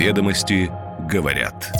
[0.00, 0.70] Ведомости
[1.10, 1.70] говорят.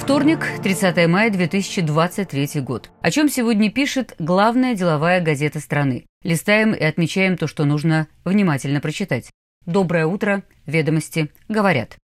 [0.00, 2.90] Вторник, 30 мая 2023 год.
[3.00, 6.06] О чем сегодня пишет главная деловая газета страны.
[6.24, 9.30] Листаем и отмечаем то, что нужно внимательно прочитать.
[9.66, 11.96] Доброе утро, ведомости говорят.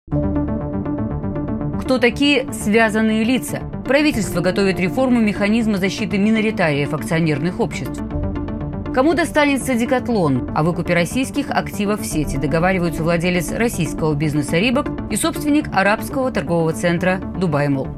[1.80, 3.60] Кто такие связанные лица?
[3.86, 8.02] Правительство готовит реформу механизма защиты миноритариев акционерных обществ.
[8.94, 10.52] Кому достанется декатлон?
[10.54, 16.72] О выкупе российских активов в сети договариваются владелец российского бизнеса «Рибок» и собственник арабского торгового
[16.72, 17.88] центра «Дубай Мол».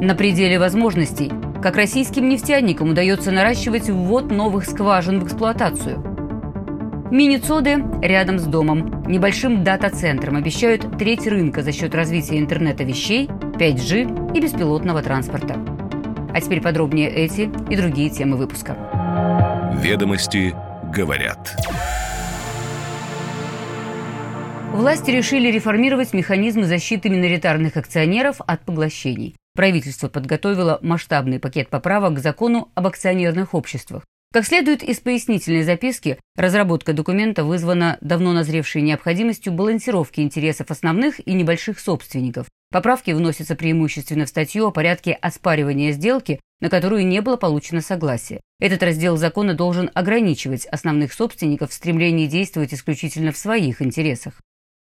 [0.00, 1.30] На пределе возможностей.
[1.62, 6.02] Как российским нефтяникам удается наращивать ввод новых скважин в эксплуатацию.
[7.12, 9.04] Мини-цоды рядом с домом.
[9.06, 15.54] Небольшим дата-центром обещают треть рынка за счет развития интернета вещей, 5G и беспилотного транспорта.
[16.34, 18.76] А теперь подробнее эти и другие темы выпуска.
[19.80, 20.54] Ведомости
[20.94, 21.56] говорят.
[24.72, 29.34] Власти решили реформировать механизмы защиты миноритарных акционеров от поглощений.
[29.54, 34.04] Правительство подготовило масштабный пакет поправок к закону об акционерных обществах.
[34.32, 41.32] Как следует из пояснительной записки, разработка документа вызвана давно назревшей необходимостью балансировки интересов основных и
[41.34, 42.46] небольших собственников.
[42.70, 48.40] Поправки вносятся преимущественно в статью о порядке оспаривания сделки, на которую не было получено согласие.
[48.62, 54.34] Этот раздел закона должен ограничивать основных собственников в стремлении действовать исключительно в своих интересах.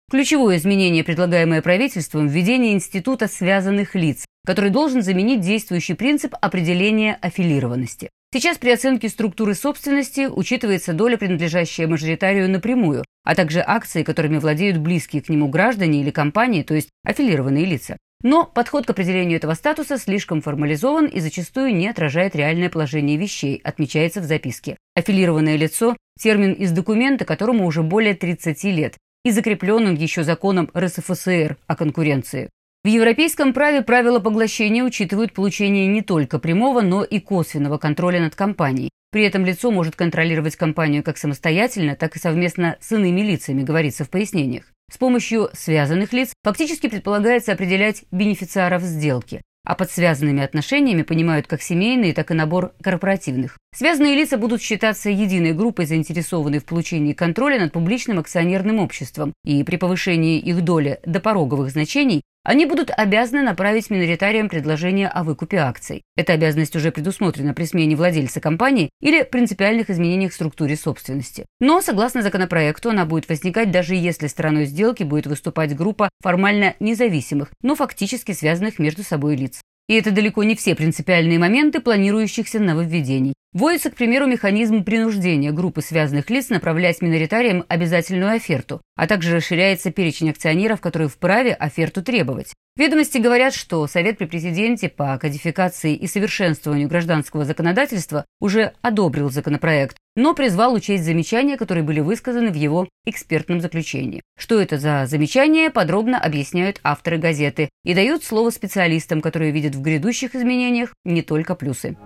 [0.10, 8.10] Ключевое изменение, предлагаемое правительством, введение института связанных лиц, который должен заменить действующий принцип определения аффилированности.
[8.34, 14.78] Сейчас при оценке структуры собственности учитывается доля, принадлежащая мажоритарию напрямую, а также акции, которыми владеют
[14.78, 17.98] близкие к нему граждане или компании, то есть аффилированные лица.
[18.26, 23.62] Но подход к определению этого статуса слишком формализован и зачастую не отражает реальное положение вещей,
[23.64, 24.78] отмечается в записке.
[24.96, 30.72] Аффилированное лицо– термин из документа, которому уже более 30 лет, и закреплен он еще законом
[30.76, 32.50] РСФСР о конкуренции.
[32.84, 38.34] В европейском праве правила поглощения учитывают получение не только прямого, но и косвенного контроля над
[38.34, 38.90] компанией.
[39.12, 44.04] При этом лицо может контролировать компанию как самостоятельно, так и совместно с иными лицами, говорится
[44.04, 44.75] в пояснениях.
[44.92, 51.62] С помощью связанных лиц фактически предполагается определять бенефициаров сделки, а под связанными отношениями понимают как
[51.62, 53.58] семейные, так и набор корпоративных.
[53.76, 59.64] Связанные лица будут считаться единой группой, заинтересованной в получении контроля над публичным акционерным обществом, и
[59.64, 65.58] при повышении их доли до пороговых значений они будут обязаны направить миноритариям предложение о выкупе
[65.58, 66.04] акций.
[66.16, 71.46] Эта обязанность уже предусмотрена при смене владельца компании или принципиальных изменениях в структуре собственности.
[71.60, 77.50] Но, согласно законопроекту, она будет возникать даже если стороной сделки будет выступать группа формально независимых,
[77.64, 79.62] но фактически связанных между собой лиц.
[79.88, 83.34] И это далеко не все принципиальные моменты планирующихся нововведений.
[83.54, 89.92] Вводится, к примеру, механизм принуждения группы связанных лиц направлять миноритариям обязательную оферту, а также расширяется
[89.92, 92.54] перечень акционеров, которые вправе оферту требовать.
[92.76, 99.96] Ведомости говорят, что Совет при президенте по кодификации и совершенствованию гражданского законодательства уже одобрил законопроект,
[100.16, 104.22] но призвал учесть замечания, которые были высказаны в его экспертном заключении.
[104.38, 109.82] Что это за замечания, подробно объясняют авторы газеты и дают слово специалистам, которые видят в
[109.82, 111.98] грядущих изменениях не только плюсы.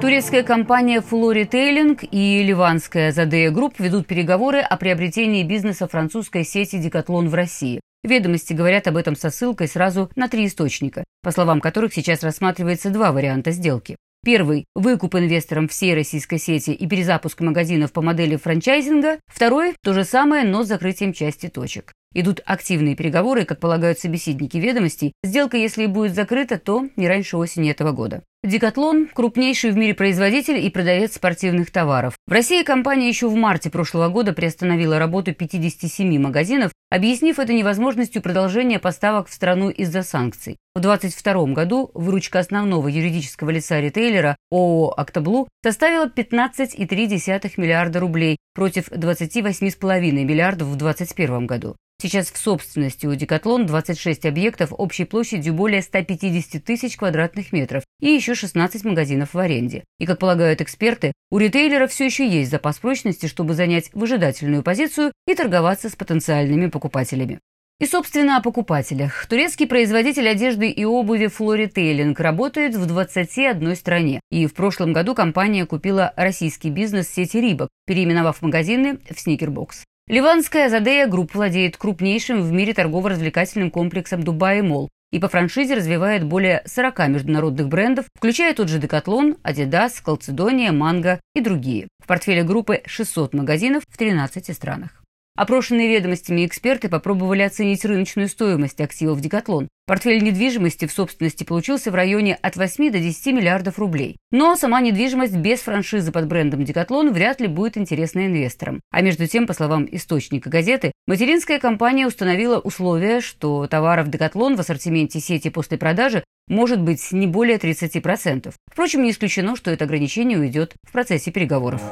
[0.00, 6.76] Турецкая компания Flo Retailing и ливанская Azadea Group ведут переговоры о приобретении бизнеса французской сети
[6.76, 7.80] Decathlon в России.
[8.04, 12.90] Ведомости говорят об этом со ссылкой сразу на три источника, по словам которых сейчас рассматривается
[12.90, 13.96] два варианта сделки.
[14.24, 19.18] Первый– выкуп инвестором всей российской сети и перезапуск магазинов по модели франчайзинга.
[19.26, 21.92] Второй– то же самое, но с закрытием части точек.
[22.14, 25.12] Идут активные переговоры, как полагают собеседники Ведомостей.
[25.22, 28.22] Сделка, если и будет закрыта, то не раньше осени этого года.
[28.44, 32.12] Decathlon– крупнейший в мире производитель и продавец спортивных товаров.
[32.26, 38.20] В России компания еще в марте прошлого года приостановила работу 57 магазинов, объяснив это невозможностью
[38.20, 40.58] продолжения поставок в страну из-за санкций.
[40.74, 48.90] В 2022 году выручка основного юридического лица ритейлера ООО «Актоблу» составила 15,3 миллиарда рублей против
[48.90, 51.76] 28,5 миллиардов в 2021 году.
[52.04, 58.08] Сейчас в собственности у Декатлон 26 объектов общей площадью более 150 тысяч квадратных метров и
[58.10, 59.84] еще 16 магазинов в аренде.
[59.98, 65.12] И, как полагают эксперты, у ритейлера все еще есть запас прочности, чтобы занять выжидательную позицию
[65.26, 67.38] и торговаться с потенциальными покупателями.
[67.80, 69.24] И, собственно, о покупателях.
[69.26, 74.20] Турецкий производитель одежды и обуви Flo Retailing работает в 21 стране.
[74.30, 79.84] И в прошлом году компания купила российский бизнес сети Reebok, переименовав магазины в Sneaker Box.
[80.06, 86.24] Ливанская Azadea Group владеет крупнейшим в мире торгово-развлекательным комплексом Dubai Mall и по франшизе развивает
[86.24, 91.88] более 40 международных брендов, включая тот же Decathlon, Adidas, Calzedonia, Mango и другие.
[92.02, 95.03] В портфеле группы 600 магазинов в 13 странах.
[95.36, 99.66] Опрошенные ведомостями эксперты попробовали оценить рыночную стоимость активов «Декатлон».
[99.84, 104.16] Портфель недвижимости в собственности получился в районе от 8 до 10 миллиардов рублей.
[104.30, 108.80] Но сама недвижимость без франшизы под брендом «Декатлон» вряд ли будет интересна инвесторам.
[108.92, 114.60] А между тем, по словам источника газеты, материнская компания установила условие, что товаров «Декатлон» в
[114.60, 118.54] ассортименте сети после продажи может быть не более 30%.
[118.70, 121.82] Впрочем, не исключено, что это ограничение уйдет в процессе переговоров.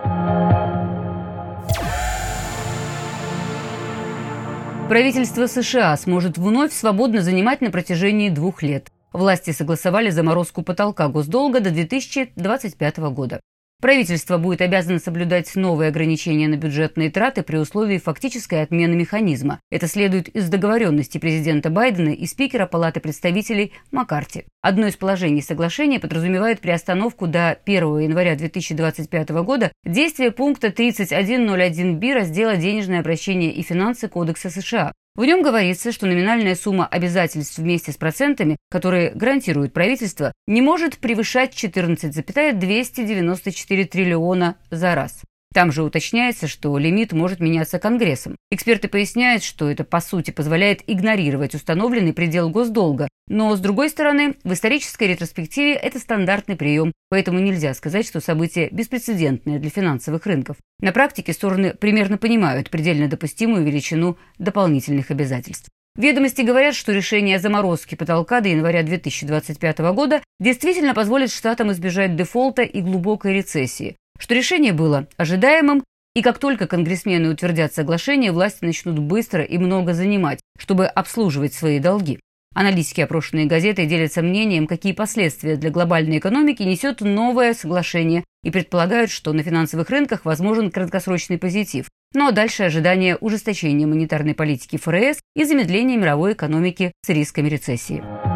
[4.89, 8.89] Правительство США сможет вновь свободно занимать на протяжении двух лет.
[9.13, 13.41] Власти согласовали заморозку потолка госдолга до 2025 года.
[13.83, 19.59] Правительство будет обязано соблюдать новые ограничения на бюджетные траты при условии фактической отмены механизма.
[19.73, 24.45] Это следует из договоренности президента Байдена и спикера Палаты представителей Маккарти.
[24.61, 32.55] Одно из положений соглашения подразумевает приостановку до 1 января 2025 года действия пункта 31.01b раздела
[32.55, 37.97] «Денежное обращение и финансы Кодекса США», в нем говорится, что номинальная сумма обязательств вместе с
[37.97, 45.23] процентами, которые гарантирует правительство, не может превышать 14,294 триллиона за раз.
[45.53, 48.37] Там же уточняется, что лимит может меняться Конгрессом.
[48.51, 53.09] Эксперты поясняют, что это по сути позволяет игнорировать установленный предел госдолга.
[53.29, 58.69] Но, с другой стороны, в исторической ретроспективе это стандартный прием, поэтому нельзя сказать, что событие
[58.71, 60.57] беспрецедентное для финансовых рынков.
[60.81, 65.69] На практике стороны примерно понимают предельно допустимую величину дополнительных обязательств.
[65.95, 72.17] Ведомости говорят, что решение о заморозке потолка до января 2025 года действительно позволит штатам избежать
[72.17, 75.83] дефолта и глубокой рецессии что решение было ожидаемым,
[76.15, 81.81] и как только конгрессмены утвердят соглашение, власти начнут быстро и много занимать, чтобы обслуживать свои
[81.81, 82.21] долги.
[82.55, 89.11] Аналитики, опрошенные газетой, делятся мнением, какие последствия для глобальной экономики несет новое соглашение и предполагают,
[89.11, 91.89] что на финансовых рынках возможен краткосрочный позитив.
[92.15, 98.32] Но дальше ожидание ужесточения монетарной политики ФРС и замедления мировой экономики с рисками рецессии.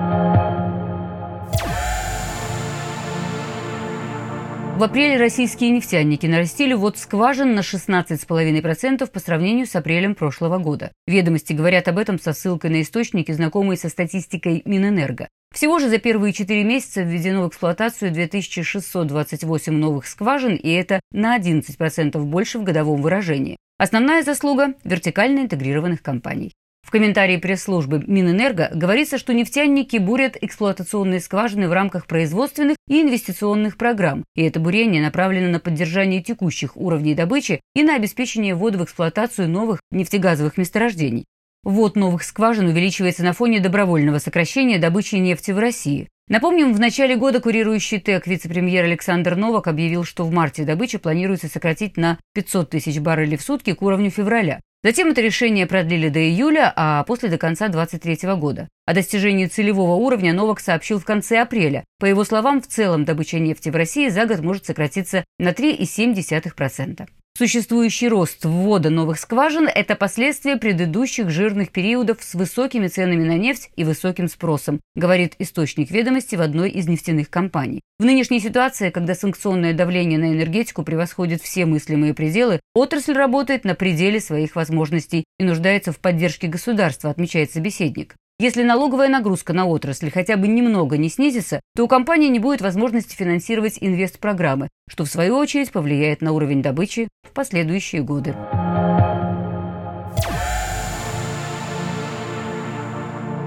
[4.76, 10.92] В апреле российские нефтяники нарастили ввод скважин на 16,5% по сравнению с апрелем прошлого года.
[11.06, 15.28] Ведомости говорят об этом со ссылкой на источники, знакомые со статистикой Минэнерго.
[15.54, 21.38] Всего же за первые четыре месяца введено в эксплуатацию 2628 новых скважин, и это на
[21.38, 23.56] 11% больше в годовом выражении.
[23.78, 26.52] Основная заслуга– вертикально интегрированных компаний.
[26.86, 33.76] В комментарии пресс-службы Минэнерго говорится, что нефтяники бурят эксплуатационные скважины в рамках производственных и инвестиционных
[33.76, 38.84] программ, и это бурение направлено на поддержание текущих уровней добычи и на обеспечение ввода в
[38.84, 41.24] эксплуатацию новых нефтегазовых месторождений.
[41.64, 46.08] Ввод новых скважин увеличивается на фоне добровольного сокращения добычи нефти в России.
[46.28, 51.48] Напомним, в начале года курирующий ТЭК вице-премьер Александр Новак объявил, что в марте добычу планируется
[51.48, 54.60] сократить на 500 тысяч баррелей в сутки к уровню февраля.
[54.82, 58.68] Затем это решение продлили до июля, а после до конца 2023 года.
[58.86, 61.84] О достижении целевого уровня Новак сообщил в конце апреля.
[61.98, 67.06] По его словам, в целом добыча нефти в России за год может сократиться на 3,7%.
[67.36, 73.68] Существующий рост ввода новых скважин– это последствия предыдущих жирных периодов с высокими ценами на нефть
[73.76, 77.82] и высоким спросом, говорит источник ведомости в одной из нефтяных компаний.
[77.98, 83.74] В нынешней ситуации, когда санкционное давление на энергетику превосходит все мыслимые пределы, отрасль работает на
[83.74, 88.16] пределе своих возможностей и нуждается в поддержке государства, отмечает собеседник.
[88.38, 92.60] Если налоговая нагрузка на отрасль хотя бы немного не снизится, то у компании не будет
[92.60, 98.34] возможности финансировать инвестпрограммы, что в свою очередь повлияет на уровень добычи в последующие годы.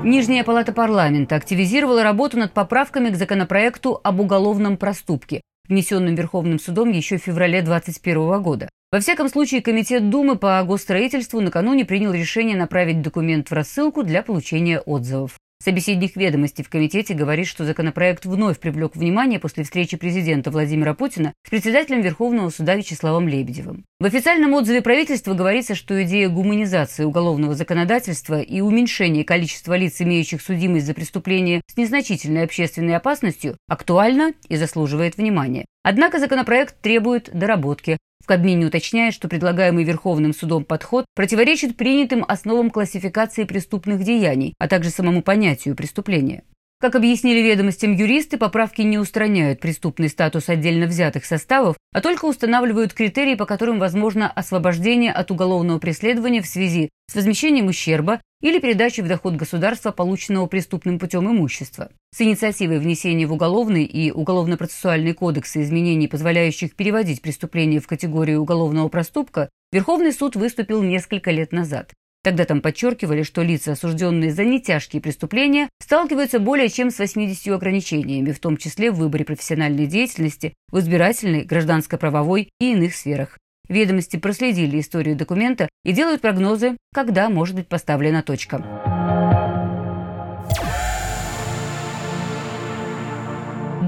[0.04, 6.92] Нижняя палата парламента активизировала работу над поправками к законопроекту об уголовном проступке, внесенным Верховным судом
[6.92, 8.70] еще в феврале 2021 года.
[8.92, 14.24] Во всяком случае, Комитет Думы по госстроительству накануне принял решение направить документ в рассылку для
[14.24, 15.40] получения отзывов.
[15.62, 21.34] Собеседник ведомости в комитете говорит, что законопроект вновь привлек внимание после встречи президента Владимира Путина
[21.46, 23.84] с председателем Верховного суда Вячеславом Лебедевым.
[24.00, 30.42] В официальном отзыве правительства говорится, что идея гуманизации уголовного законодательства и уменьшения количества лиц, имеющих
[30.42, 35.66] судимость за преступления с незначительной общественной опасностью, актуальна и заслуживает внимания.
[35.84, 42.70] Однако законопроект требует доработки, в Кабмине уточняет, что предлагаемый Верховным судом подход противоречит принятым основам
[42.70, 46.44] классификации преступных деяний, а также самому понятию преступления.
[46.82, 52.94] Как объяснили ведомостям юристы, поправки не устраняют преступный статус отдельно взятых составов, а только устанавливают
[52.94, 59.02] критерии, по которым возможно освобождение от уголовного преследования в связи с возмещением ущерба или передачей
[59.02, 61.90] в доход государства полученного преступным путем имущества.
[62.16, 68.88] С инициативой внесения в уголовный и уголовно-процессуальный кодексы изменений, позволяющих переводить преступление в категорию уголовного
[68.88, 71.94] проступка, Верховный суд выступил несколько лет назад.
[72.22, 78.32] Тогда там подчеркивали, что лица, осужденные за нетяжкие преступления, сталкиваются более чем с 80 ограничениями,
[78.32, 83.38] в том числе в выборе профессиональной деятельности, в избирательной, гражданско-правовой и иных сферах.
[83.70, 88.99] Ведомости проследили историю документа и делают прогнозы, когда может быть поставлена точка.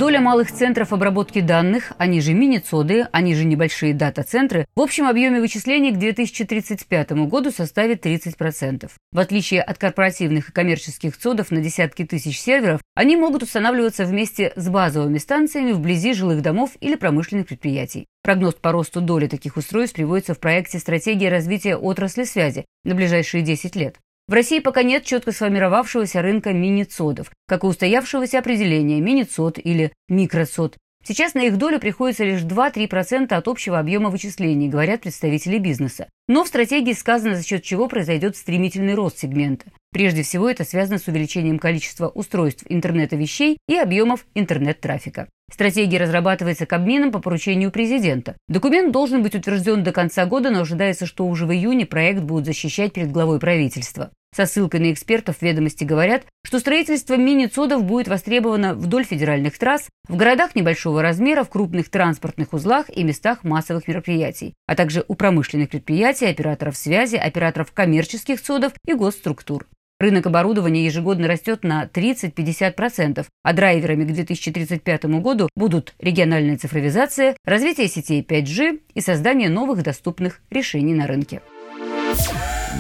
[0.02, 5.40] Доля малых центров обработки данных, они же мини-цоды, они же небольшие дата-центры, в общем объеме
[5.40, 8.90] вычислений к 2035 году составит 30%.
[9.12, 14.54] В отличие от корпоративных и коммерческих цодов на десятки тысяч серверов, они могут устанавливаться вместе
[14.56, 18.08] с базовыми станциями вблизи жилых домов или промышленных предприятий.
[18.24, 23.44] Прогноз по росту доли таких устройств приводится в проекте «Стратегия развития отрасли связи» на ближайшие
[23.44, 23.98] 10 лет.
[24.28, 30.78] В России пока нет четко сформировавшегося рынка мини-цодов, как и устоявшегося определения мини-цод или микроцод.
[31.04, 36.08] Сейчас на их долю приходится лишь 2-3% от общего объема вычислений, говорят представители бизнеса.
[36.28, 39.66] Но в стратегии сказано, за счет чего произойдет стремительный рост сегмента.
[39.92, 45.28] Прежде всего, это связано с увеличением количества устройств интернета вещей и объемов интернет-трафика.
[45.52, 48.38] Стратегия разрабатывается Кабмином по поручению президента.
[48.48, 52.46] Документ должен быть утвержден до конца года, но ожидается, что уже в июне проект будут
[52.46, 54.12] защищать перед главой правительства.
[54.34, 60.16] Со ссылкой на экспертов ведомости говорят, что строительство мини-цодов будет востребовано вдоль федеральных трасс, в
[60.16, 65.70] городах небольшого размера, в крупных транспортных узлах и местах массовых мероприятий, а также у промышленных
[65.70, 69.68] предприятий, операторов связи, операторов коммерческих цодов и госструктур.
[70.00, 77.90] Рынок оборудования ежегодно растет на 30-50%, а драйверами к 2035 году будут региональная цифровизация, развитие
[77.90, 81.42] сетей 5G и создание новых доступных решений на рынке.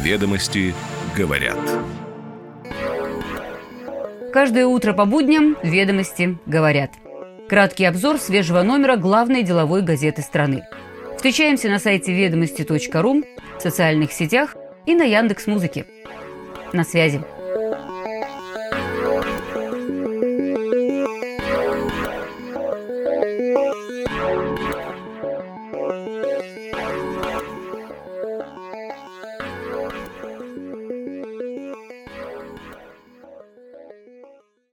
[0.01, 0.73] Ведомости
[1.15, 1.57] говорят.
[4.33, 6.91] Каждое утро по будням «Ведомости говорят».
[7.49, 10.63] Краткий обзор свежего номера главной деловой газеты страны.
[11.17, 13.23] Встречаемся на сайте ведомости.ру,
[13.57, 15.85] в социальных сетях и на Яндекс.Музыке.
[16.71, 17.21] На связи.